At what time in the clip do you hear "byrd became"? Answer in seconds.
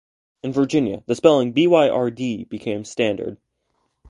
1.53-2.83